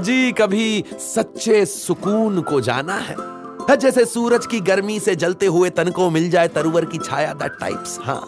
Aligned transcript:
अजी 0.00 0.32
कभी 0.32 0.84
सच्चे 0.98 1.64
सुकून 1.66 2.40
को 2.42 2.60
जाना 2.60 2.94
है। 2.98 3.16
जैसे 3.76 4.04
सूरज 4.04 4.46
की 4.46 4.60
गर्मी 4.60 4.98
से 5.00 5.14
जलते 5.14 5.46
हुए 5.46 5.70
तन 5.70 5.90
को 5.90 6.08
मिल 6.10 6.30
जाए 6.30 6.48
तरुवर 6.48 6.84
की 6.84 6.98
छाया 6.98 7.32
दैट 7.32 7.58
टाइप्स 7.60 7.98
हाँ। 8.02 8.22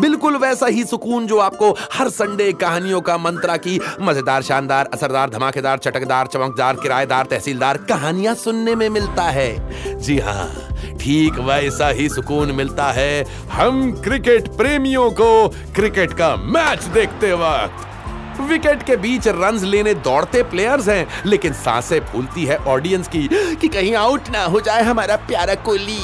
बिल्कुल 0.00 0.36
वैसा 0.36 0.66
ही 0.66 0.84
सुकून 0.84 1.26
जो 1.26 1.38
आपको 1.38 1.70
हर 1.92 2.08
संडे 2.08 2.52
कहानियों 2.52 3.00
का 3.00 3.16
मंत्रा 3.18 3.56
की 3.56 3.78
मज़ेदार, 4.00 4.42
शानदार, 4.42 4.90
असरदार, 4.94 5.30
धमाकेदार, 5.30 5.78
चटकदार, 5.78 6.26
चमकदार, 6.26 6.76
किराएदार, 6.76 7.26
तहसीलदार 7.26 7.78
कहानियाँ 7.88 8.34
सुनने 8.34 8.74
में 8.74 8.88
मिलता 8.88 9.28
है। 9.30 10.00
जी 10.00 10.18
हाँ 10.18 10.50
ठीक 11.00 11.38
वैसा 11.42 11.88
ही 11.90 12.08
सुकून 12.08 12.52
मिलता 12.52 12.90
है। 12.92 13.24
हम 13.52 13.90
क्रिकेट 14.02 14.48
प्रेमियों 14.56 15.10
को 15.10 15.48
क्रिकेट 15.74 16.12
का 16.12 16.34
मैच 16.36 16.84
देखते 16.94 17.32
वक्त। 17.34 17.90
विकेट 18.42 18.82
के 18.82 18.96
बीच 18.96 19.28
रन 19.28 19.58
लेने 19.64 19.94
दौड़ते 19.96 20.42
प्लेयर्स 20.42 20.88
हैं, 20.88 21.06
लेकिन 21.26 21.52
साँसें 21.54 22.00
फूलती 22.06 22.44
है 22.44 22.56
ऑडियंस 22.56 23.08
की 23.08 23.28
कि 23.56 23.68
कहीं 23.68 23.94
आउट 23.94 24.28
ना 24.30 24.44
हो 24.44 24.60
जाए 24.60 24.82
हमारा 24.82 25.16
प्यारा 25.28 25.54
कोहली। 25.60 25.98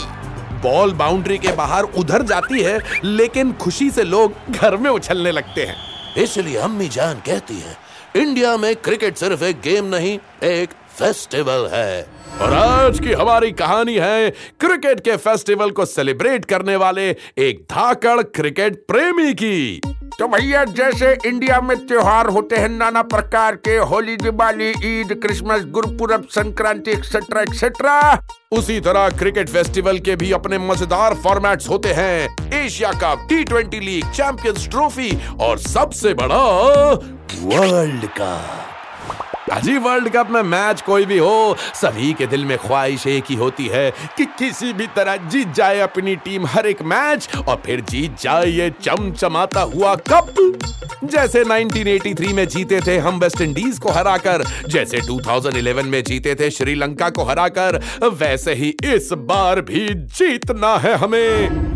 बॉल 0.63 0.93
बाउंड्री 0.93 1.39
के 1.39 1.53
बाहर 1.53 1.85
उधर 1.99 2.23
जाती 2.23 2.63
है, 2.63 2.79
लेकिन 3.05 3.53
खुशी 3.55 3.91
से 3.91 4.05
लोग 4.05 4.35
घर 4.51 4.77
में 4.77 4.91
उछलने 4.91 5.33
लगते 5.33 5.65
हैं। 5.65 5.77
इसलिए 6.17 6.57
अम्मी 6.59 6.89
जान 6.89 7.21
कहती 7.27 7.59
है, 7.59 7.77
इंडिया 8.17 8.57
में 8.57 8.75
क्रिकेट 8.77 9.17
सिर्फ़ 9.17 9.45
एक 9.45 9.61
गेम 9.61 9.85
नहीं, 9.85 10.19
एक 10.43 10.71
फेस्टिवल 10.99 11.69
है। 11.73 12.07
और 12.41 12.53
आज 12.55 12.99
की 13.01 13.13
हमारी 13.13 13.51
कहानी 13.53 13.95
है 13.97 14.31
क्रिकेट 14.61 15.01
के 15.01 15.17
फेस्टिवल 15.19 15.71
को 15.71 15.85
सेलिब्रेट 15.87 16.45
करने 16.45 16.77
वाले 16.77 17.09
एक 17.39 17.65
धाकड़ 17.71 18.21
क्रिकेट 18.23 18.85
प्रेमी 18.89 19.33
की। 19.35 19.81
तो 20.19 20.27
भैया 20.29 20.65
जैसे 20.67 21.13
इंडिया 21.27 21.61
में 21.61 21.77
त्योहार 21.87 22.29
होते 22.29 22.57
हैं 22.57 22.69
नाना 22.69 23.03
प्रकार 23.05 23.57
के 23.57 23.77
Holi 23.91 24.17
Diwali 24.17 24.69
Eid 24.85 25.15
Christmas 25.23 25.65
Gurpurab 25.69 26.27
Sankranti 26.31 26.91
etcetera 26.91 27.43
etcetera 27.43 27.99
उसी 28.53 28.81
तरह 28.81 29.09
क्रिकेट 29.19 29.49
फेस्टिवल 29.49 29.99
के 29.99 30.17
भी 30.17 30.33
अपने 30.33 30.59
मज़ेदार 30.59 31.15
फॉर्मेट्स 31.25 31.69
होते 31.69 31.93
हैं। 31.93 32.53
Asia 32.65 32.93
Cup 33.03 33.27
T 33.29 33.43
twenty 33.45 33.81
league 33.81 34.11
Champions 34.13 34.69
Trophy 34.69 35.11
और 35.41 35.59
सबसे 35.61 36.15
बड़ा 36.15 36.43
वर्ल्ड 37.45 38.09
कप 38.19 38.68
अजी 39.49 39.77
वर्ल्ड 39.79 40.09
कप 40.09 40.31
में 40.31 40.43
मैच 40.43 40.81
कोई 40.81 41.05
भी 41.05 41.19
हो, 41.19 41.57
सभी 41.75 42.13
के 42.13 42.27
दिल 42.27 42.45
में 42.45 42.57
ख्वाहिश 42.59 43.07
एक 43.07 43.25
ही 43.31 43.35
होती 43.35 43.67
है 43.67 43.91
कि 44.17 44.25
किसी 44.39 44.73
भी 44.73 44.87
तरह 44.87 45.17
जीत 45.29 45.53
जाए 45.53 45.79
अपनी 45.81 46.17
टीम 46.17 46.47
हर 46.47 46.67
एक 46.67 46.83
मैच 46.83 47.29
और 47.49 47.63
फिर 47.67 47.81
जीत 47.81 48.21
जाए 48.21 48.47
ये 48.47 48.71
चमचमाता 48.83 49.61
हुआ 49.61 49.95
कप। 50.13 50.35
जैसे 51.05 51.45
1983 51.45 52.33
में 52.33 52.47
जीते 52.49 52.81
थे 52.87 52.99
हम 52.99 53.19
वेस्ट 53.19 53.41
इंडीज 53.41 53.79
को 53.79 53.91
हराकर, 53.91 54.45
जैसे 54.69 55.01
2011 55.01 55.87
में 55.87 56.03
जीते 56.05 56.35
थे 56.35 56.51
श्रीलंका 56.51 57.11
को 57.11 57.25
हराकर, 57.25 57.81
वैसे 58.05 58.55
ही 58.55 58.75
इस 58.85 59.11
बार 59.13 59.61
भी 59.61 59.89
जीतना 59.89 60.77
है 60.77 60.95
हमें। 60.95 61.68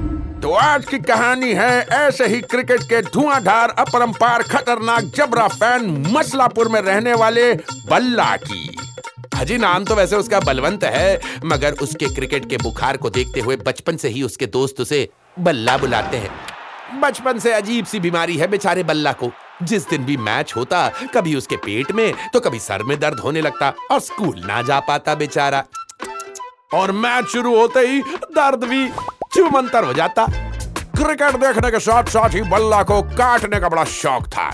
तो 0.42 0.52
आज 0.52 0.86
की 0.86 0.98
कहानी 0.98 1.52
है, 1.54 1.82
ऐसे 1.82 2.26
ही 2.26 2.40
क्रिकेट 2.40 2.82
के 2.82 3.00
धुआंधार, 3.02 3.70
अपरंपार, 3.78 4.42
खतरनाक 4.42 5.02
जबरा 5.16 5.46
फ़ैन 5.48 5.84
मसलापुर 6.08 6.68
में 6.68 6.80
रहने 6.80 7.12
वाले 7.14 7.52
बल्ला 7.90 8.36
की। 8.36 8.76
हाजी 9.34 9.56
नाम 9.56 9.84
तो 9.84 9.94
वैसे 9.94 10.16
उसका 10.16 10.40
बलवंत 10.40 10.84
है, 10.84 11.20
मगर 11.44 11.72
उसके 11.72 12.06
क्रिकेट 12.14 12.48
के 12.50 12.56
बुखार 12.56 12.96
को 12.96 13.10
देखते 13.10 13.40
हुए 13.40 13.56
बचपन 13.56 13.96
से 13.96 14.08
ही 14.08 14.22
उसके 14.22 14.46
दोस्त 14.48 14.80
उसे 14.80 15.08
बल्ला 15.38 15.76
बुलाते 15.78 16.16
हैं। 16.16 17.00
बचपन 17.00 17.38
से 17.38 17.52
अजीब 17.52 17.86
सी 17.86 18.00
बीमारी 18.00 18.36
है 18.36 18.46
बेचारे 18.46 18.82
बल्ला 18.82 19.12
को। 19.12 19.30
जिस 19.62 19.88
दिन 19.90 20.04
भी 20.04 20.16
मैच 20.16 20.52
होता, 20.56 20.88
कभी 21.14 21.34
उसके 21.34 21.56
पेट 21.58 21.92
में 21.92 22.12
तो 22.32 22.40
कभी 22.40 22.58
सर 22.58 22.82
में 22.82 22.98
दर्द 23.00 23.20
होने 23.20 23.40
लगता 23.40 23.72
और 23.90 24.00
स्कूल 24.00 24.42
ना 24.46 24.60
जा 24.62 24.80
पाता 24.80 25.14
बेचारा। 25.14 25.64
और 26.74 26.92
मैच 26.92 27.24
शुरू 27.24 27.56
होते 27.56 27.80
ही 27.80 28.00
दर्द 28.32 28.64
भी 28.64 28.86
चुमंतर 29.34 29.84
हो 29.84 29.92
जाता। 29.92 30.26
क्रिकेट 30.96 31.36
देखने 31.36 31.70
के 31.70 31.78
साथ 31.78 32.04
साथ 32.04 32.34
ही 32.34 32.42
बल्ला 32.42 32.82
को 32.82 33.02
काटने 33.02 33.60
का 33.60 33.68
बड़ा 33.68 33.84
शौक 33.84 34.26
था। 34.26 34.50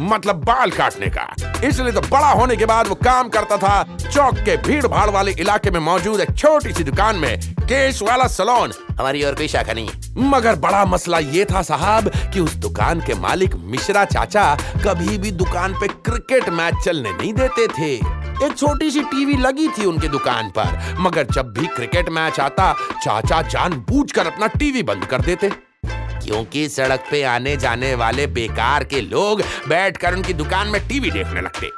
मतलब 0.00 0.44
बाल 0.44 0.70
काटने 0.70 1.06
का। 1.06 1.34
इसलिए 1.64 1.92
तो 1.92 2.00
बड़ा 2.00 2.30
होने 2.30 2.56
के 2.56 2.64
बाद 2.64 2.88
वो 2.88 2.94
काम 2.94 3.28
करता 3.28 3.56
था। 3.56 3.96
चौक 4.10 4.34
के 4.34 4.56
भीड़ 4.56 4.86
भाड़ 4.86 5.10
वाले 5.10 5.32
इलाके 5.32 5.70
में 5.70 5.80
मौजूद 5.80 6.20
एक 6.20 6.36
छोटी 6.36 6.72
सी 6.72 6.84
दुकान 6.84 7.16
में। 7.16 7.40
केश 7.62 8.02
वाला 8.02 8.26
सलोन। 8.26 8.72
हमारी 8.90 9.22
और 9.22 9.34
कोई 9.34 9.48
शाखा 9.48 9.72
नहीं। 9.72 9.90
मगर 10.28 10.54
बड़ा 10.56 10.84
मसला 10.84 11.18
ये 11.18 11.44
था 11.44 11.62
साहब 11.62 12.08
कि 12.08 12.40
उस 12.40 12.54
दुकान 12.54 13.00
के 13.00 13.14
मालिक 13.14 13.54
मिश्रा 13.54 14.04
चाचा 14.04 14.56
कभी 14.84 15.18
भी 15.18 15.30
दुकान 15.30 15.74
पे 15.74 15.88
क्रिकेट 15.88 16.48
मैच 16.48 16.74
चलने 16.84 17.12
नहीं 17.12 17.32
देते 17.34 17.66
थे। 17.68 18.17
एक 18.44 18.56
छोटी 18.56 18.90
सी 18.90 19.02
टीवी 19.02 19.36
लगी 19.36 19.68
थी 19.68 19.84
उनकी 19.84 20.08
दुकान 20.08 20.50
पर, 20.58 20.96
मगर 21.00 21.26
जब 21.32 21.52
भी 21.58 21.66
क्रिकेट 21.66 22.08
मैच 22.08 22.40
आता, 22.40 22.72
चाचा 23.04 23.42
जानबूझकर 23.42 24.26
अपना 24.26 24.46
टीवी 24.46 24.82
बंद 24.82 25.04
कर 25.04 25.20
देते। 25.20 25.50
क्योंकि 25.84 26.68
सड़क 26.68 27.04
पे 27.10 27.22
आने 27.22 27.56
जाने 27.56 27.94
वाले 27.94 28.26
बेकार 28.26 28.84
के 28.84 29.00
लोग 29.00 29.42
बैठकर 29.68 30.14
उनकी 30.14 30.32
दुकान 30.32 30.68
में 30.68 30.88
टीवी 30.88 31.10
देखने 31.10 31.40
लगते। 31.40 31.70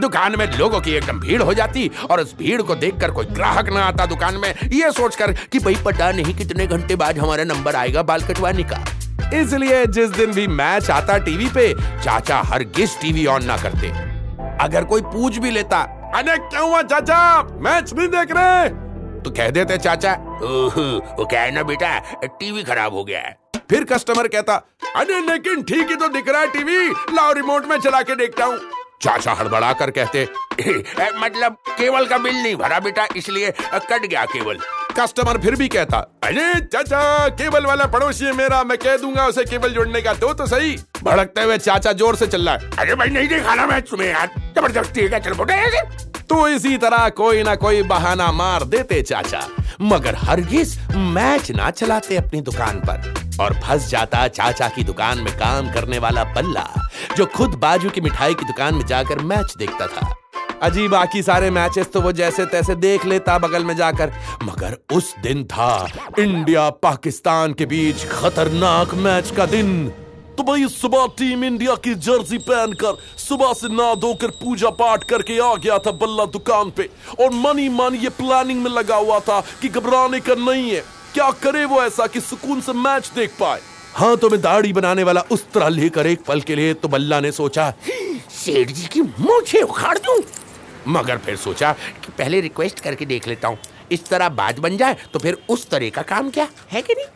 दुकान 0.00 0.38
में 0.38 0.58
लोगों 0.58 0.80
की 0.80 0.90
एकदम 0.90 1.20
भीड़ 1.20 1.42
हो 1.42 1.54
जाती, 1.54 1.90
और 2.10 2.20
उस 2.20 2.34
भीड़ 2.38 2.62
को 2.62 2.74
देखकर 2.74 3.10
कोई 3.10 3.26
ग्राहक 3.26 3.68
ना 3.68 3.80
आता 3.80 4.06
दुकान 4.06 4.34
में, 4.34 4.54
ये 4.72 4.90
सोचकर 4.90 5.32
कि 5.32 5.58
भाई 5.58 5.76
पता 5.84 6.12
नहीं 6.12 6.34
कितने 6.34 6.66
घंटे 6.66 6.96
बाद 6.96 7.18
हमारा 7.18 7.44
नंबर 7.44 7.76
आएगा 7.76 8.02
बाल 8.02 8.22
कटवाने 8.22 8.62
का। 8.62 8.84
इसलिए 9.34 9.86
जिस 9.86 10.10
दिन 10.10 10.32
भी 10.32 10.46
मैच 10.46 10.90
आता 10.90 11.18
टीवी 11.18 11.48
पे, 11.48 11.74
चाचा 12.04 12.42
हर 12.44 12.62
गिस 12.62 13.00
टीवी 13.00 13.26
ऑन 13.26 13.44
ना 13.44 13.56
करते। 13.56 14.15
अगर 14.60 14.84
कोई 14.84 15.02
पूछ 15.04 15.38
भी 15.38 15.50
लेता, 15.50 15.80
अरे 16.14 16.36
क्यों 16.38 16.68
हुआ 16.68 16.82
चाचा? 16.84 17.42
मैच 17.60 17.92
नहीं 17.94 18.08
देख 18.08 18.32
रहे? 18.32 18.68
तो 19.20 19.30
कह 19.32 19.50
देते 19.50 19.76
चाचा 19.78 20.12
वो 20.42 21.24
क्या 21.24 21.40
है 21.42 21.50
ना 21.54 21.62
बेटा, 21.64 21.98
टीवी 22.24 22.62
खराब 22.64 22.94
हो 22.94 23.04
गया 23.04 23.20
है। 23.20 23.36
फिर 23.70 23.84
कस्टमर 23.84 24.28
कहता, 24.28 24.54
अरे 24.96 25.20
लेकिन 25.22 25.62
ठीक 25.62 25.88
ही 25.90 25.96
तो 25.96 26.08
दिख 26.08 26.28
रहा 26.28 26.40
है 26.40 26.46
टीवी, 26.48 26.88
लाओ 27.14 27.32
रिमोट 27.32 27.66
में 27.66 27.78
चला 27.78 28.02
के 28.02 28.16
देखता 28.16 28.44
हूँ। 28.44 28.58
चाचा 29.02 29.32
हड़बड़ा 29.32 29.72
कर 29.72 29.90
कहते 29.90 30.22
मतलब 31.16 31.56
केबल 31.68 32.06
का 32.06 32.18
बिल 32.18 32.34
नहीं 32.34 32.56
भरा 32.56 32.78
बेटा, 32.80 33.06
इसलिए 33.16 33.50
कट 33.50 34.06
गया 34.06 34.24
केबल। 34.26 34.58
कस्टमर 34.98 35.38
फिर 35.38 35.54
भी 35.56 35.68
कहता, 35.68 35.98
अरे, 36.24 36.60
चाचा, 36.62 37.28
केबल 37.30 37.66
वाला 37.66 37.86
पड़ोसी 37.86 38.24
है 38.24 38.32
मेरा, 38.32 38.62
मैं 38.64 38.78
कह 38.78 38.96
दूँगा 38.96 39.26
उसे 39.26 39.44
केबल 39.44 39.72
जोड़ने 39.72 40.00
का, 40.02 40.12
दो 40.14 40.32
तो 40.34 40.46
सही। 40.46 40.76
भड़कते 41.04 41.42
हुए 41.42 41.58
चाचा 41.58 41.92
ज़ोर 41.92 42.16
से 42.16 42.26
चिल्ला 42.26 42.52
अरे 42.78 42.94
भाई, 42.94 43.08
नहीं 43.08 43.28
देखा 43.28 43.54
ना 43.54 43.66
मैं 43.66 43.80
तुम्हें 43.82 44.08
यार, 44.08 44.30
ज़बरदस्ती 44.56 45.00
है 45.02 45.20
चल 45.20 45.34
तो 46.28 46.46
इसी 46.48 46.76
तरह 46.78 47.08
कोई 47.08 47.42
ना 47.42 47.54
कोई 47.54 47.82
बहाना 47.84 48.30
मार 48.32 48.64
देते 48.64 49.00
चाचा, 49.02 49.46
मगर 49.82 50.14
हरगिज 50.18 50.78
मैच 50.96 51.50
ना 51.50 51.70
चलाते 51.70 52.16
अपनी 52.16 52.40
दुकान 52.40 52.80
पर। 52.80 53.14
और 53.40 53.54
फंस 53.60 53.88
जाता 53.88 54.26
चाचा 54.28 54.68
की 54.68 54.82
दुकान 54.84 55.18
में 55.18 55.32
काम 55.38 55.72
करने 55.72 55.98
वाला 55.98 56.24
बल्ला, 56.34 56.66
जो 57.16 57.26
खुद 57.26 57.54
बाजू 57.54 57.90
की 57.90 58.00
मिठाई 58.00 58.34
की 58.34 58.46
दुकान 58.46 58.74
में 58.74 58.86
जाकर 58.86 59.18
मैच 59.24 59.54
देखता 59.58 59.86
था। 59.86 60.14
अजी 60.62 60.86
बाकी 60.88 61.22
सारे 61.22 61.50
मैचेस 61.50 61.90
तो 61.92 62.00
वो 62.00 62.10
जैसे 62.12 62.44
तैसे 62.46 62.74
देख 62.76 63.04
लेता 63.06 63.36
बगल 63.38 63.64
में 63.64 63.74
जाकर। 63.76 64.12
मगर 64.42 64.76
उस 64.92 65.14
दिन 65.22 65.44
था 65.44 65.88
इंडिया 66.18 66.68
पाकिस्तान 66.82 67.52
के 67.52 67.66
बीच 67.66 68.04
खतरनाक 68.04 68.94
मैच 68.96 69.30
का 69.36 69.46
दिन। 69.46 69.88
तो 70.38 70.42
भाई 70.42 70.66
सुबह 70.68 71.06
टीम 71.18 71.44
इंडिया 71.44 71.74
की 71.74 71.94
जर्सी 71.96 72.38
पहनकर 72.40 72.96
सुबह 73.18 73.52
से 73.52 73.68
ना 73.68 73.94
धोकर 73.94 74.30
पूजा 74.36 74.70
पाठ 74.80 75.04
करके 75.04 75.38
आ 75.40 75.54
गया 75.54 75.78
था 75.78 75.90
बल्ला 75.94 76.24
दुकान 76.32 76.70
पे। 76.70 76.88
और 77.20 77.30
मनी 77.34 77.68
मन 77.68 77.94
ये 77.94 78.08
प्लानिंग 78.12 78.62
में 78.62 78.70
लगा 78.70 78.96
हुआ 78.96 79.18
था 79.20 79.40
कि 79.62 79.68
घबराने 79.68 80.20
का 80.20 80.34
नहीं 80.40 80.70
है। 80.70 80.80
क्या 81.14 81.30
करे 81.42 81.64
वो 81.64 81.82
ऐसा 81.82 82.06
कि 82.06 82.20
सुकून 82.20 82.60
से 82.60 82.72
मैच 82.74 83.10
देख 83.14 83.36
पाए? 83.40 83.60
हाँ 83.94 84.16
तो 84.16 84.28
मैं 84.30 84.40
दाढ़ी 84.40 84.72
बनाने 84.72 85.02
वाला 85.02 85.20
उस 85.30 85.44
तरह 85.52 85.68
लेकर 85.68 86.06
एक 86.06 86.24
पल 86.24 86.40
के 86.40 86.56
लिए 86.56 86.74
तो 86.74 86.88
बल्ला 86.88 87.20
ने 87.20 87.32
सोचा 87.32 87.72
सेठ 88.32 88.70
जी 88.70 88.86
की 88.86 89.00
मुझे 89.02 89.60
उखाड़ 89.62 89.96
दूँ? 89.98 90.16
मगर 90.88 91.18
फिर 91.18 91.36
सोचा 91.36 91.72
कि 92.04 92.12
पहले 92.18 92.40
रिक्वेस्ट 92.40 92.80
करके 92.80 93.06
देख 93.06 93.28
लेता 93.28 93.48
हूँ। 93.48 93.58
इस 93.92 94.06
तरह 94.06 94.28
बाज 94.30 94.58
बन 94.58 94.76
जाए 94.76 94.96
तो 95.12 95.18
फिर 95.18 95.36
उस 95.48 95.68
तरह 95.70 95.90
का 95.90 96.02
काम 96.04 96.30
क्या? 96.30 96.48
है 96.72 96.82
कि 96.82 96.94
नहीं? 96.94 97.06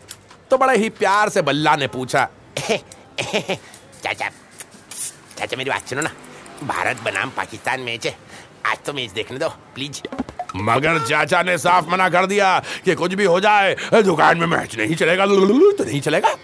तो 0.50 0.58
बड़े 0.58 0.76
ही 0.78 0.88
प्यार 0.90 1.28
से 1.28 1.42
बल्ला 1.42 1.76
ने 1.76 1.86
पूछा 1.88 2.28
चाचा 2.58 4.28
चाचा 5.38 5.56
मेरी 5.56 5.70
बात 5.70 5.88
सुनो 5.88 6.02
ना। 6.02 6.10
भारत 6.64 7.00
बनाम 7.04 7.30
पाकिस्तान 7.30 7.80
मैच 7.80 8.06
है 8.06 8.16
आज 8.66 8.78
तो 8.86 8.92
मैच 8.92 9.10
देखने 9.10 9.38
दो 9.38 9.48
प्लीज़ 9.74 10.00
मगर 10.56 10.98
चाचा 11.00 11.42
ने 11.42 11.56
साफ़ 11.58 11.88
मना 11.90 12.08
कर 12.08 12.26
दिया 12.26 12.58
कि 12.84 12.94
कुछ 12.94 13.14
भी 13.14 13.24
हो 13.24 13.40
जाए, 13.40 13.76
दुकान 13.94 14.38
में 14.38 14.46
मैच 14.48 14.76
नहीं 14.78 14.94
चलेगा 14.96 15.26
तो 15.26 15.84
नहीं 15.84 16.00
चलेगा। 16.00 16.34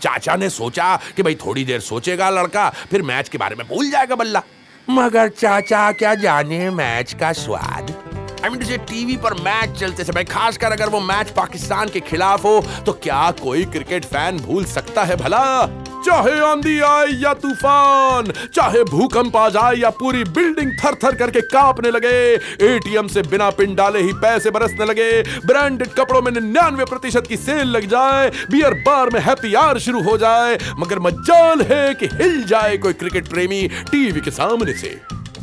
चाचा 0.00 0.36
ने 0.36 0.50
सोचा 0.50 0.96
कि 1.16 1.22
भाई 1.22 1.34
थोड़ी 1.36 1.64
देर 1.64 1.80
सोचेगा 1.82 2.28
लड़का, 2.30 2.68
फिर 2.90 3.02
मैच 3.02 3.28
के 3.28 3.38
बारे 3.38 3.56
में 3.56 3.66
भूल 3.68 3.90
जाएगा 3.90 4.14
बल्ला। 4.14 4.42
मगर 4.90 5.28
चाचा 5.28 5.90
क्या 5.92 6.14
जाने 6.14 6.70
मैच 6.70 7.12
का 7.14 7.32
स्वाद? 7.32 8.13
आई 8.44 8.50
मीन 8.50 8.60
जैसे 8.60 8.76
टीवी 8.78 9.16
पर 9.16 9.34
मैच 9.34 9.78
चलते 9.80 10.04
समय, 10.04 10.24
खासकर 10.24 10.72
अगर 10.72 10.88
वो 10.88 10.98
मैच 11.00 11.30
पाकिस्तान 11.30 11.88
के 11.88 12.00
खिलाफ 12.00 12.44
हो 12.44 12.60
तो 12.86 12.92
क्या 13.02 13.30
कोई 13.42 13.64
क्रिकेट 13.66 14.04
फ़ैन 14.04 14.38
भूल 14.38 14.64
सकता 14.64 15.04
है 15.04 15.16
भला? 15.16 15.44
चाहे 16.06 16.32
आंधी 16.46 16.78
आए 16.80 17.06
या 17.12 17.32
तूफ़ान, 17.34 18.32
चाहे 18.54 18.82
भूकंप 18.84 19.36
आ 19.36 19.48
जाए 19.48 19.76
या 19.76 19.90
पूरी 19.90 20.24
बिल्डिंग 20.30 20.72
थर 20.80 20.94
थर 21.04 21.14
करके 21.16 21.40
कांपने 21.46 21.90
लगे 21.90 22.12
एटीएम 22.66 23.06
से 23.08 23.22
बिना 23.24 23.48
पिन 23.50 23.74
डाले 23.74 24.02
ही 24.02 24.12
पैसे 24.22 24.50
बरसने 24.50 24.84
लगे 24.84 25.10
ब्रांडेड 25.46 25.88
कपड़ों 25.90 26.22
में 26.22 26.30
निन्यानवे 26.32 26.84
प्रतिशत 26.84 27.26
की 27.28 27.36
सेल 27.36 27.68
लग 27.68 27.88
जाए 27.90 28.28
बियर 28.50 28.74
बार 28.86 29.10
में 29.10 29.20
हैप्पी 29.20 29.54
आवर 29.54 29.78
शुरू 29.78 30.02
हो 30.02 30.16
जाए, 30.18 30.58
मगर 30.78 30.98
मजाल 31.00 31.62
है 31.62 31.94
कि 31.94 32.06
हिल 32.14 32.42
जाए 32.44 32.76
कोई 32.76 32.92
क्रिकेट 32.94 33.28
प्रेमी 33.28 33.66
टीवी 33.90 34.20
के 34.20 34.30
सामने 34.32 34.74
से। 34.74 34.98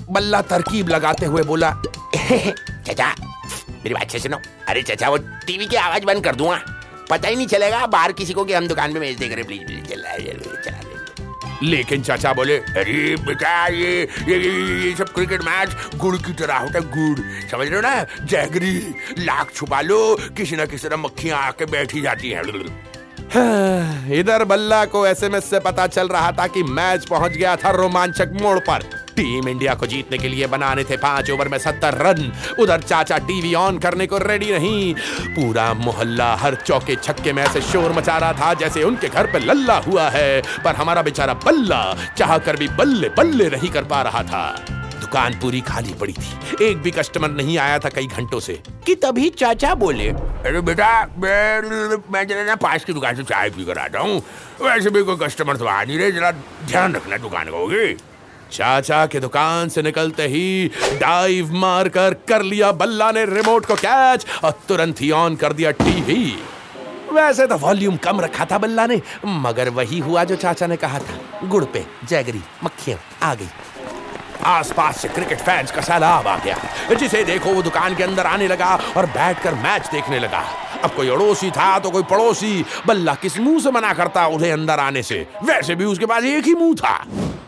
बल्ला 0.10 0.42
तरकीब 0.44 0.90
लगाते 0.90 1.26
हुए 1.26 1.44
बोला 1.44 1.76
चाचा 2.88 3.08
मेरी 3.70 3.94
बात 3.94 4.12
से 4.12 4.20
सुनो। 4.20 4.38
अरे 4.70 4.82
चाचा 4.84 5.10
वो 5.10 5.18
टीवी 5.18 5.66
की 5.66 5.76
आवाज़ 5.78 6.06
बंद 6.06 6.24
कर 6.24 6.36
दूँगा। 6.36 6.62
पता 7.10 7.28
ही 7.28 7.36
नहीं 7.36 7.48
चलेगा 7.48 7.86
बाहर 7.88 8.12
किसी 8.12 8.34
को 8.34 8.46
कि 8.46 8.54
हम 8.54 8.68
दुकान 8.68 8.94
में 8.94 9.00
मैच 9.02 9.18
देख 9.18 9.34
रहे 9.34 9.44
प्लीज़ 9.44 9.66
प्लीज़ 9.66 9.86
चल 9.86 10.02
रहा 10.02 10.14
है 10.14 10.40
चला 10.64 10.78
दे 10.78 10.90
लेकिन 11.64 12.04
चाचा 12.04 12.32
बोले 12.34 12.58
अरे 12.58 13.16
बेटा 13.16 13.68
ये 13.68 14.02
ये, 14.28 14.38
ये, 14.38 14.52
ये 14.84 14.96
सब 14.96 15.10
क्रिकेट 15.10 15.42
मैच 15.42 15.76
गुड़ 15.96 16.16
की 16.18 16.34
तरह 16.34 16.58
होता 16.58 16.80
है 16.80 16.86
गुड़। 16.88 17.50
समझ 17.50 17.68
रहे 17.68 17.76
हो 17.76 17.82
ना? 17.82 18.26
जैगरी 18.26 18.96
लाख 19.20 19.52
छुपा 19.56 19.82
लो 19.82 20.16
किसी 20.38 20.56
ना 20.56 20.66
किसी 20.66 20.88
तरह 20.88 20.98
मक्खियाँ 20.98 21.42
आके 21.42 21.66
बैठी 21.66 22.02
जाती 22.02 22.30
हैं। 22.30 22.44
हाँ, 23.34 24.10
इधर 24.12 24.44
बल्ला 24.44 24.84
को 24.86 25.06
एसएमएस 25.08 25.50
से 25.50 25.60
पता 25.60 25.88
चल 25.88 26.08
रहा 26.08 26.32
था 26.32 26.48
कि 26.48 26.64
मैच 26.64 27.06
पहुँच 27.06 27.32
गया 27.32 27.56
था 27.56 27.72
रोमांचक 27.72 28.32
मोड़ 28.42 28.60
पर। 28.60 29.01
टीम 29.16 29.48
इंडिया 29.50 29.74
को 29.76 29.88
जीतने 29.88 30.18
के 30.18 30.28
लिए 30.28 30.48
बनाने 30.48 30.84
थे 30.84 30.98
पाँच 30.98 31.32
ओवर 31.32 31.48
में 31.48 31.58
सत्तर 31.58 31.98
रन। 31.98 32.32
उधर 32.60 32.82
चाचा 32.82 33.18
टीवी 33.28 33.54
ऑन 33.54 33.78
करने 33.78 34.08
को 34.08 34.18
रेडी 34.18 34.52
नहीं। 34.52 34.94
पूरा 35.36 35.74
मोहल्ला 35.74 36.34
हर 36.36 36.56
चौके 36.66 36.96
छक्के 36.96 37.34
में 37.34 37.44
ऐसे 37.44 37.62
शोर 37.62 37.92
मचा 37.92 38.18
रहा 38.18 38.34
था 38.34 38.54
जैसे 38.54 38.84
उनके 38.84 39.10
घर 39.10 39.32
पे 39.32 39.40
लल्ला 39.40 39.78
हुआ 39.88 40.10
है। 40.10 40.42
पर 40.64 40.76
हमारा 40.76 41.02
बेचारा 41.02 41.34
बल्ला 41.46 41.82
चाह 42.18 42.38
कर 42.38 42.58
भी 42.58 42.68
बल्ले 42.78 43.10
बल्ले 43.18 43.50
नहीं 43.50 43.70
कर 43.70 43.84
पा 43.86 44.02
रहा 44.02 44.24
था। 44.24 44.46
दुकान 45.02 45.34
पूरी 45.34 45.60
खाली 45.62 45.94
पड़ी 45.94 46.14
थी। 46.14 46.66
एक 46.66 46.78
भी 46.78 46.92
कस्टमर 46.92 47.30
नहीं 47.32 47.58
आया 47.58 47.80
था 47.80 47.90
कई 47.90 48.08
घंटों 48.08 48.40
से। 48.40 48.54
कि 48.86 48.96
तभी 48.96 49.30
चाचा 49.30 49.74
बोले 49.76 50.08
अरे 50.10 50.62
बेटा 50.62 50.90
मैं 51.18 51.62
मैं 52.12 52.28
जरा 52.28 52.44
ना 52.44 52.56
पास 52.58 52.86
की 52.86 52.94
दुकान 52.94 53.16
से 53.16 53.24
चाय 53.24 53.50
पी 53.50 53.66
कर 53.66 53.78
आता 53.78 54.00
हूँ। 54.00 54.22
वैसे 54.62 54.90
भी 54.90 55.04
कोई 55.04 55.18
कस्टमर 55.22 55.58
तो 55.58 55.66
आ 55.66 55.84
नहीं 55.84 55.98
रहे 55.98 56.12
जरा 56.12 56.32
ध्यान 56.32 56.96
रखना 56.96 57.18
दुकान 57.18 57.50
का 57.50 57.58
होगी 57.58 57.94
चाचा 58.52 59.06
के 59.06 59.20
दुकान 59.20 59.70
से 59.70 59.82
निकलते 59.82 60.28
ही 60.28 60.72
डाइव 60.94 61.54
मारकर 61.54 62.14
कर 62.28 62.42
लिया 62.42 62.72
बल्ला 62.72 63.12
ने 63.12 63.26
रिमोट 63.26 63.66
को 63.66 63.76
कैच 63.76 64.26
और 64.44 64.60
तुरंत 64.68 65.02
ही 65.02 65.12
ऑन 65.12 65.36
कर 65.36 65.54
दिया 65.54 65.72
टीवी 65.72 66.24
वैसे 67.14 67.48
तो 67.48 67.58
वॉल्यूम 67.58 67.96
कम 67.98 68.22
रखा 68.22 68.46
था 68.46 68.58
बल्ला 68.58 68.86
ने, 68.88 69.02
मगर 69.26 69.70
वही 69.70 70.00
हुआ 70.00 70.24
जो 70.24 70.36
चाचा 70.36 70.68
ने 70.68 70.76
कहा 70.78 71.00
था। 71.00 71.48
गुड़ 71.48 71.64
पे, 71.64 71.86
जैगरी, 72.10 72.42
मक्खियाँ, 72.64 73.00
आ 73.24 73.34
गई। 73.36 73.50
आसपास 74.46 75.02
से 75.02 75.08
क्रिकेट 75.08 75.40
फैंस 75.40 75.72
का 75.72 75.82
सैलाब 75.82 76.28
आ 76.28 76.38
गया। 76.38 76.96
जिसे 76.96 77.24
देखो 77.24 77.54
वो 77.54 77.62
दुकान 77.62 77.96
के 77.96 78.04
अंदर 78.04 78.26
आने 78.26 78.48
लगा 78.48 78.76
और 78.98 79.06
बैठकर 79.06 79.56
मैच 79.56 79.90
देखने 79.92 80.20
लगा। 80.20 80.44
अब 80.84 80.94
कोई 80.96 81.10
अड़ोसी 81.10 81.52
था 81.52 81.78
तो 81.80 81.92
कोई 81.92 82.04
पड़ोसी। 82.04 82.66
बल्ला 82.88 83.14
किस 83.14 83.38
मुँह 83.40 83.60
से 83.60 83.72
मना 83.72 83.94
करता 83.94 84.26
उन्हें 84.28 84.52
अंदर 84.52 84.80
आने 84.80 85.04
से? 85.04 85.28
वैसे 85.44 85.76
भी 85.76 85.86
उसके 85.86 86.06
पास 86.06 86.24
एक 86.24 86.46
ही 86.46 86.54
मुँह 86.54 86.76
था। 86.76 86.96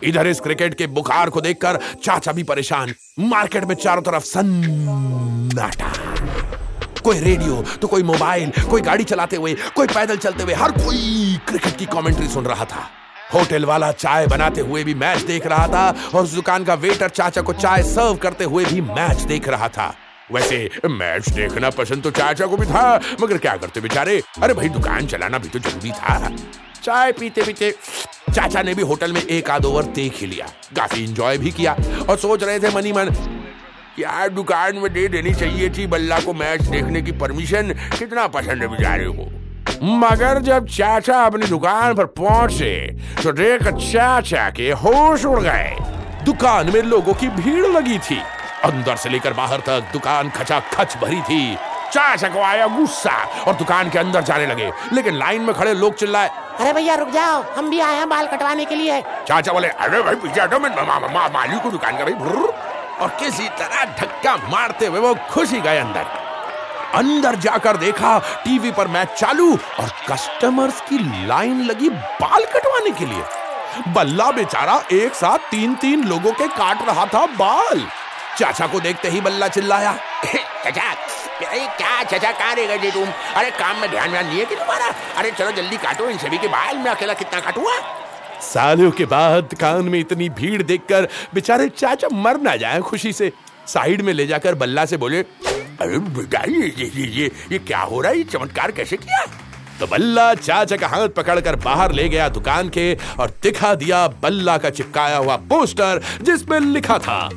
इधर 0.03 0.27
इस 0.27 0.39
क्रिकेट 0.39 0.73
के 0.73 0.87
बुखार 0.87 1.29
को 1.29 1.41
देखकर 1.41 1.79
चाचा 2.03 2.31
भी 2.31 2.43
परेशान। 2.43 2.93
मार्केट 3.19 3.63
में 3.63 3.75
चारों 3.75 4.01
तरफ़ 4.01 4.23
सन्नाटा। 4.23 5.93
कोई 7.01 7.19
रेडियो 7.19 7.63
तो 7.81 7.87
कोई 7.87 8.03
मोबाइल, 8.03 8.51
कोई 8.69 8.81
गाड़ी 8.81 9.03
चलाते 9.03 9.35
हुए, 9.35 9.53
कोई 9.75 9.87
पैदल 9.87 10.17
चलते 10.17 10.43
हुए, 10.43 10.53
हर 10.53 10.71
कोई 10.71 11.37
क्रिकेट 11.47 11.77
की 11.77 11.85
कमेंट्री 11.85 12.27
सुन 12.27 12.45
रहा 12.45 12.65
था। 12.65 12.89
होटल 13.33 13.65
वाला 13.65 13.91
चाय 13.91 14.27
बनाते 14.27 14.61
हुए 14.61 14.83
भी 14.83 14.93
मैच 14.93 15.21
देख 15.21 15.47
रहा 15.47 15.67
था 15.67 15.95
और 16.15 16.23
उस 16.23 16.33
दुकान 16.33 16.63
का 16.63 16.73
वेटर 16.73 17.09
चाचा 17.09 17.41
को 17.41 17.53
चाय 17.53 17.83
सर्व 17.83 18.15
करते 18.15 18.43
हुए 18.43 18.65
भी 18.65 18.81
मैच 18.81 19.21
देख 19.21 19.47
रहा 19.47 19.69
था। 19.69 19.95
वैसे, 20.31 20.69
मैच 20.85 21.29
देखना 21.29 21.69
पसंद 21.69 22.03
तो 22.03 22.11
चाचा 22.11 22.45
को 22.45 22.57
भी 22.57 22.65
था, 22.65 23.01
मगर 23.21 23.37
क्या 23.37 23.57
करते 23.57 23.81
बेचारे? 23.81 24.21
अरे 24.41 24.53
भाई, 24.53 24.69
दुकान 24.69 25.07
चलाना 25.07 25.37
भी 25.37 25.47
तो 25.47 25.59
ज़रूरी 25.59 25.91
था। 25.91 26.35
चाय 26.83 27.11
पीते 27.11 27.41
पीते 27.41 27.75
चाचा 28.33 28.61
ने 28.61 28.73
भी 28.73 28.81
होटल 28.81 29.11
में 29.13 29.21
एक 29.21 29.49
आध 29.49 29.65
ओवर 29.65 29.83
देख 29.95 30.17
ही 30.17 30.27
लिया। 30.27 30.45
काफ़ी 30.75 31.03
इंजॉय 31.03 31.37
भी 31.37 31.51
किया 31.51 31.75
और 32.09 32.17
सोच 32.17 32.43
रहे 32.43 32.59
थे 32.59 32.69
मनी 32.75 32.91
मन, 32.91 33.09
यार, 33.99 34.29
दुकान 34.29 34.77
में 34.77 34.91
दे 34.93 35.07
देनी 35.07 35.33
चाहिए 35.33 35.69
थी 35.69 35.85
बल्ला 35.87 36.19
को 36.19 36.33
मैच 36.33 36.61
देखने 36.61 37.01
की 37.01 37.11
परमिशन 37.11 37.73
कितना 37.99 38.27
पसंद 38.27 38.61
है 38.61 38.67
बेचारे 38.67 39.05
को? 39.09 39.29
मगर 39.97 40.39
जब 40.41 40.67
चाचा 40.67 41.21
अपनी 41.21 41.47
दुकान 41.47 41.93
पर 41.95 42.05
पहुँचे 42.05 42.75
तो 43.23 43.31
देख 43.31 43.67
चाचा 43.67 44.49
के 44.49 44.71
होश 44.73 45.25
उड़ 45.25 45.39
गए। 45.39 45.75
दुकान 46.25 46.71
में 46.73 46.81
लोगों 46.81 47.13
की 47.13 47.27
भीड़ 47.27 47.65
लगी 47.67 47.97
थी। 47.99 48.17
अंदर 48.63 48.95
से 48.95 49.09
लेकर 49.09 49.33
बाहर 49.33 49.59
तक 49.59 49.89
दुकान 49.93 50.29
खचा 50.29 50.59
खच 50.73 50.97
भरी 50.97 51.21
थी। 51.21 51.55
चाचा 51.93 52.27
को 52.27 52.41
आया 52.41 52.67
गुस्सा 52.67 53.15
और 53.47 53.55
दुकान 53.55 53.89
के 53.89 53.99
अंदर 53.99 54.23
जाने 54.23 54.45
लगे। 54.45 54.71
लेकिन 54.93 55.17
लाइन 55.17 55.41
में 55.41 55.53
खड़े 55.55 55.73
लोग 55.73 55.95
चिल्लाए 55.95 56.29
अरे 56.59 56.73
भैया, 56.73 56.95
रुक 56.95 57.09
जाओ। 57.09 57.41
हम 57.55 57.69
भी 57.69 57.79
आए 57.79 57.95
हैं 57.95 58.07
बाल 58.09 58.27
कटवाने 58.27 58.65
के 58.65 58.75
लिए। 58.75 59.01
चाचा 59.27 59.53
बोले, 59.53 59.67
अरे 59.67 60.01
भाई 60.01 60.15
पीछे 60.15 60.41
हटो 60.41 60.59
मैं 60.59 60.69
मालिक 61.29 61.61
को 61.63 61.69
दुकान 61.71 61.97
का 61.97 62.05
भाई 62.05 62.13
और 63.01 63.09
किसी 63.19 63.47
तरह 63.59 63.85
धक्का 63.99 64.35
मारते 64.49 64.85
हुए 64.85 64.99
वो 64.99 65.13
खुशी 65.31 65.61
गए 65.61 65.77
अंदर। 65.77 66.05
अंदर 66.95 67.35
जाकर 67.35 67.77
देखा, 67.77 68.17
टीवी 68.43 68.71
पर 68.71 68.87
मैच 68.87 69.13
चालू 69.19 69.51
और 69.79 69.89
कस्टमर्स 70.09 70.81
की 70.81 70.97
लाइन 71.27 71.61
लगी 71.61 71.89
बाल 71.89 72.45
कटवाने 72.45 72.91
के 72.91 73.05
लिए। 73.05 73.23
बल्ला 73.93 74.29
बेचारा 74.31 74.81
एक 74.93 75.15
साथ 75.15 75.49
तीन 75.51 75.75
तीन 75.75 76.03
लोगों 76.03 76.31
के 76.31 76.47
काट 76.49 76.87
रहा 76.87 77.05
था 77.05 77.25
बाल। 77.35 77.85
चाचा 78.37 78.67
को 78.67 78.79
देखते 78.79 79.09
ही 79.09 79.21
बल्ला 79.21 79.47
चिल्लाया 79.47 79.93
चाचा 80.25 80.93
अरे, 81.43 81.65
क्या 81.77 82.03
चाचा 82.03 82.31
कहाँ 82.31 82.55
रह 82.55 82.77
गए 82.77 82.91
तुम? 82.91 83.09
अरे, 83.35 83.51
काम 83.51 83.77
में 83.77 83.91
ध्यान 83.91 84.11
व्यान 84.11 84.27
नहीं 84.27 84.45
कि 84.45 84.55
तुम्हारा? 84.55 84.85
अरे, 85.17 85.31
चलो, 85.31 85.51
जल्दी 85.51 85.77
काटो 85.77 86.09
इन 86.09 86.17
सभी 86.17 86.37
के 86.37 86.47
बाल, 86.47 86.77
में 86.77 86.91
अकेला 86.91 87.13
कितना 87.13 87.39
काटूँगा 87.39 87.79
सालों 88.41 88.91
के 88.91 89.05
बाद 89.05 89.53
कान 89.61 89.85
में 89.85 89.99
इतनी 89.99 90.29
भीड़ 90.29 90.63
देखकर 90.63 91.07
बेचारे 91.33 91.69
चाचा 91.69 92.07
मर 92.13 92.39
ना 92.41 92.55
जाए 92.55 92.79
खुशी 92.79 93.13
से। 93.13 93.31
साइड 93.67 94.01
में 94.01 94.13
ले 94.13 94.27
जाकर 94.27 94.55
बल्ला 94.55 94.85
से 94.85 94.97
बोले, 94.97 95.19
अरे, 95.19 95.97
बेटा, 95.97 96.39
ये 96.39 96.73
ये 96.77 96.91
ये 96.95 97.07
ये 97.07 97.31
ये 97.51 97.59
क्या 97.59 97.79
हो 97.79 98.01
रहा 98.01 98.11
है? 98.11 98.17
ये 98.17 98.23
चमत्कार 98.23 98.71
कैसे 98.71 98.97
किया? 98.97 99.25
तो 99.79 99.87
बल्ला 99.87 100.33
चाचा 100.33 100.77
का 100.77 100.87
हाथ 100.87 101.09
पकड़कर 101.09 101.55
बाहर 101.55 101.91
ले 101.91 102.09
गया 102.09 102.29
दुकान 102.29 102.69
के 102.69 102.97
और 103.19 103.29
दिखा 103.43 103.73
दिया 103.75 104.07
बल्ला 104.07 104.57
का 104.57 104.69
चिपकाया 104.69 105.17
हुआ 105.17 105.35
पोस्टर 105.35 106.01
जिसमें 106.21 106.59
लिखा 106.59 106.97
था 106.97 107.29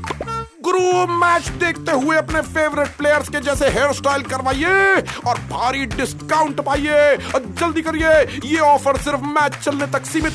गुरु 0.67 1.07
मैच 1.09 1.49
देखते 1.59 1.93
हुए 1.95 2.17
अपने 2.17 2.41
फेवरेट 2.45 2.89
प्लेयर्स 2.99 3.29
के 3.29 3.41
जैसे 3.41 3.69
हेयर 3.71 3.93
स्टाइल 3.93 4.23
करवाइए 4.23 4.95
और 5.29 5.39
भारी 5.51 5.85
डिस्काउंट 5.87 6.61
पाइए। 6.61 7.17
जल्दी 7.61 7.83
करिए, 7.83 8.11
ये 8.45 8.59
ऑफ़र 8.61 8.97
सिर्फ़ 8.97 9.25
मैच 9.29 9.57
चलने 9.57 9.87
तक 9.87 10.07
सीमित। 10.07 10.35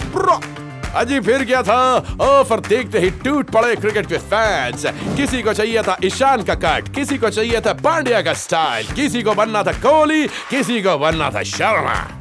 अजी, 0.95 1.19
फिर 1.19 1.43
क्या 1.45 1.61
था? 1.63 1.81
ऑफ़र 2.21 2.59
देखते 2.59 2.99
ही 2.99 3.09
टूट 3.25 3.51
पड़े 3.51 3.75
क्रिकेट 3.75 4.07
के 4.07 4.17
फैंस 4.31 4.85
किसी 5.17 5.41
को 5.41 5.53
चाहिए 5.53 5.83
था 5.83 5.97
ईशान 6.03 6.43
का 6.43 6.55
कट 6.55 6.93
किसी 6.95 7.17
को 7.17 7.29
चाहिए 7.29 7.61
था 7.61 7.73
पांड्या 7.83 8.21
का 8.21 8.33
स्टाइल 8.37 8.93
किसी 8.93 9.23
को 9.23 9.33
बनना 9.33 9.63
था 9.63 9.71
कोहली, 9.81 10.27
किसी 10.49 10.81
को 10.81 10.97
बनना 10.97 11.29
था 11.29 11.43
शर्मा। 11.43 12.20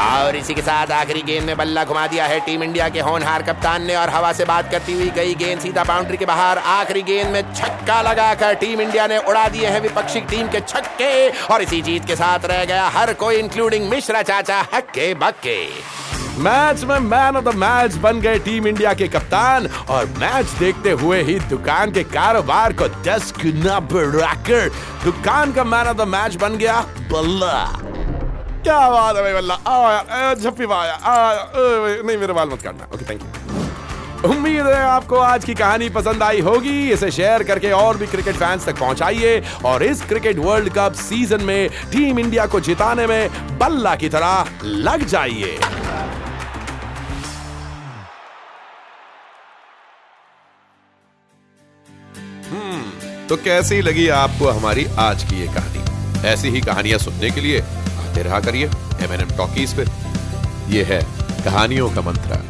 और 0.00 0.36
इसी 0.36 0.54
के 0.54 0.62
साथ 0.62 0.90
आखिरी 0.92 1.22
गेंद 1.22 1.46
में 1.46 1.56
बल्ला 1.56 1.84
घुमा 1.84 2.06
दिया 2.06 2.24
है 2.26 2.38
टीम 2.40 2.62
इंडिया 2.62 2.88
के 2.88 3.00
होनहार 3.00 3.42
कप्तान 3.42 3.84
ने 3.86 3.96
और 3.96 4.10
हवा 4.10 4.32
से 4.32 4.44
बात 4.44 4.70
करती 4.70 4.92
हुई 4.92 5.08
गई 5.10 5.34
गेंद 5.34 5.60
सीधा 5.60 5.84
बाउंड्री 5.84 6.16
के 6.16 6.24
बाहर। 6.24 6.58
आखिरी 6.58 7.02
गेंद 7.02 7.30
में 7.30 7.42
छक्का 7.54 8.00
लगाकर 8.02 8.54
टीम 8.54 8.80
इंडिया 8.80 9.06
ने 9.06 9.18
उड़ा 9.18 9.48
दिए 9.48 9.66
हैं 9.66 9.80
विपक्षी 9.80 10.20
टीम 10.20 10.48
के 10.48 10.60
छक्के। 10.60 11.28
और 11.46 11.62
इसी 11.62 11.80
जीत 11.82 12.04
के 12.04 12.16
साथ 12.16 12.44
रह 12.44 12.64
गया 12.64 12.88
हर 12.88 13.12
कोई 13.14 13.36
इंक्लूडिंग 13.36 13.88
मिश्रा 13.90 14.22
चाचा, 14.22 14.60
हक्के 14.74 15.12
बक्के। 15.14 15.58
मैच 16.38 16.82
में 16.84 16.98
मैन 16.98 17.36
ऑफ़ 17.36 17.44
द 17.44 17.54
मैच 17.54 17.94
बन 17.94 18.20
गए 18.20 18.38
टीम 18.38 18.66
इंडिया 18.66 18.94
के 18.94 19.08
कप्तान। 19.08 19.68
और 19.88 20.06
मैच 20.18 20.46
देखते 20.58 20.90
हुए 21.02 21.22
ही 21.22 21.38
दुकान 21.40 21.92
के 21.92 22.02
कारोबार 22.04 22.72
को 22.72 22.88
दस 23.04 23.32
गुना 23.42 23.80
बढ़ाकर 23.92 24.68
दुकान 25.04 25.52
का 25.52 25.64
मैन 25.64 25.88
ऑफ़ 25.88 25.96
द 25.96 26.08
मैच 26.08 26.36
बन 26.36 26.56
गया 26.56 26.80
बल्ला। 27.12 27.54
क्या 28.64 28.78
बात 28.90 29.16
है 29.16 29.22
भाई 29.22 29.32
आया 29.68 30.02
नहीं, 32.02 32.16
मेरे 32.18 32.32
बाल 32.32 32.48
मत 32.48 32.62
काटना। 32.62 32.84
ओके 32.94 33.04
थैंक 33.10 33.22
यू 33.22 33.28
उम्मीद 34.24 34.66
है 34.66 34.82
आपको 34.82 35.16
आज 35.18 35.44
की 35.44 35.54
कहानी 35.54 35.88
पसंद 35.90 36.22
आई 36.22 36.40
होगी। 36.40 36.90
इसे 36.92 37.10
शेयर 37.10 37.42
करके 37.42 37.70
और 37.72 37.96
भी 37.96 38.06
क्रिकेट 38.06 38.34
फैंस 38.36 38.66
तक 38.66 38.78
पहुंचाइए। 38.78 39.42
और 39.64 39.82
इस 39.82 40.02
क्रिकेट 40.02 40.38
वर्ल्ड 40.38 40.72
कप 40.74 40.92
सीज़न 41.00 41.42
में 41.44 41.68
टीम 41.92 42.18
इंडिया 42.18 42.46
को 42.46 42.60
जिताने 42.60 43.06
में 43.06 43.58
बल्ला 43.58 43.94
की 43.96 44.08
तरह 44.08 44.46
लग 44.64 45.04
जाइए। 45.06 45.58
तो 53.28 53.36
कैसी 53.36 53.80
लगी 53.82 54.08
आपको 54.14 54.50
हमारी 54.50 54.84
आज 55.00 55.22
की 55.24 55.40
ये 55.40 55.46
कहानी? 55.54 56.28
ऐसी 56.28 56.48
ही 56.48 56.60
कहानियाँ 56.62 56.98
सुनने 56.98 57.30
के 57.30 57.40
लिए 57.40 57.62
सुनते 58.14 58.28
रहा 58.28 58.40
करिए 58.40 58.66
एमएनएम 59.04 59.36
टॉकीज 59.36 59.74
पे। 59.76 59.84
ये 60.74 60.82
है 60.84 61.00
कहानियों 61.44 61.88
का 61.94 62.00
मंत्र। 62.00 62.42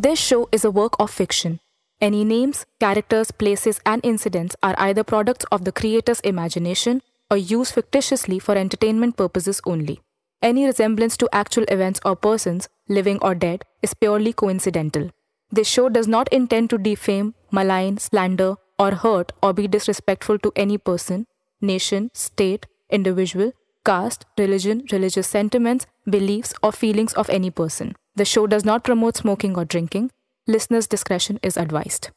This 0.00 0.18
show 0.18 0.48
is 0.54 0.66
a 0.66 0.70
work 0.70 1.00
of 1.00 1.12
fiction 1.12 1.58
any 2.02 2.24
names 2.24 2.62
characters 2.80 3.30
places 3.38 3.80
and 3.86 4.04
incidents 4.04 4.56
are 4.64 4.74
I 4.74 4.94
the 4.94 5.02
product 5.04 5.44
of 5.52 5.62
the 5.62 5.72
creators 5.76 6.20
imagination 6.24 7.00
or 7.32 7.38
use 7.38 7.72
fictitiously 7.72 8.38
for 8.38 8.58
entertainment 8.58 9.14
purposes 9.14 9.60
only 9.66 9.98
Any 10.42 10.62
resemblance 10.66 11.18
to 11.18 11.26
actual 11.38 11.66
events 11.72 12.00
or 12.02 12.12
persons, 12.26 12.68
living 12.98 13.18
or 13.20 13.32
dead, 13.40 13.64
is 13.86 13.92
purely 13.94 14.32
coincidental. 14.42 15.10
This 15.52 15.68
show 15.68 15.88
does 15.88 16.06
not 16.06 16.32
intend 16.32 16.70
to 16.70 16.78
defame, 16.78 17.34
malign, 17.50 17.98
slander, 17.98 18.56
or 18.78 18.92
hurt 18.92 19.32
or 19.42 19.52
be 19.52 19.66
disrespectful 19.68 20.38
to 20.38 20.52
any 20.56 20.78
person, 20.78 21.26
nation, 21.60 22.10
state, 22.14 22.66
individual, 22.88 23.52
caste, 23.84 24.26
religion, 24.38 24.84
religious 24.92 25.26
sentiments, 25.26 25.86
beliefs, 26.08 26.54
or 26.62 26.72
feelings 26.72 27.12
of 27.14 27.28
any 27.30 27.50
person. 27.50 27.94
The 28.14 28.24
show 28.24 28.46
does 28.46 28.64
not 28.64 28.84
promote 28.84 29.16
smoking 29.16 29.56
or 29.56 29.64
drinking. 29.64 30.12
Listeners' 30.46 30.86
discretion 30.86 31.38
is 31.42 31.56
advised. 31.56 32.10